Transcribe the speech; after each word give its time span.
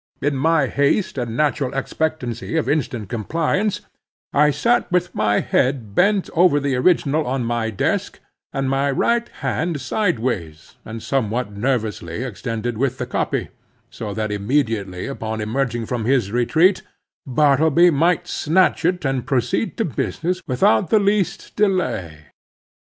In 0.19 0.35
my 0.35 0.65
haste 0.65 1.19
and 1.19 1.37
natural 1.37 1.75
expectancy 1.75 2.57
of 2.57 2.67
instant 2.67 3.07
compliance, 3.07 3.81
I 4.33 4.49
sat 4.49 4.91
with 4.91 5.13
my 5.13 5.41
head 5.41 5.93
bent 5.93 6.27
over 6.33 6.59
the 6.59 6.75
original 6.75 7.27
on 7.27 7.45
my 7.45 7.69
desk, 7.69 8.19
and 8.51 8.67
my 8.67 8.89
right 8.89 9.29
hand 9.29 9.79
sideways, 9.79 10.73
and 10.85 11.03
somewhat 11.03 11.51
nervously 11.51 12.23
extended 12.23 12.79
with 12.79 12.97
the 12.97 13.05
copy, 13.05 13.49
so 13.91 14.11
that 14.15 14.31
immediately 14.31 15.05
upon 15.05 15.39
emerging 15.39 15.85
from 15.85 16.05
his 16.05 16.31
retreat, 16.31 16.81
Bartleby 17.27 17.91
might 17.91 18.27
snatch 18.27 18.83
it 18.83 19.05
and 19.05 19.27
proceed 19.27 19.77
to 19.77 19.85
business 19.85 20.41
without 20.47 20.89
the 20.89 20.97
least 20.97 21.55
delay. 21.55 22.25